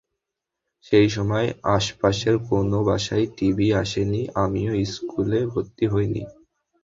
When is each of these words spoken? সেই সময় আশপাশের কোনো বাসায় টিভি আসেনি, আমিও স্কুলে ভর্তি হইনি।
সেই 0.85 1.07
সময় 1.09 1.47
আশপাশের 1.75 2.35
কোনো 2.49 2.77
বাসায় 2.87 3.25
টিভি 3.37 3.67
আসেনি, 3.81 4.21
আমিও 4.43 4.73
স্কুলে 4.87 5.39
ভর্তি 5.51 5.85
হইনি। 5.93 6.23